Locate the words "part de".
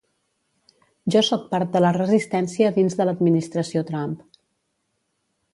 1.51-1.83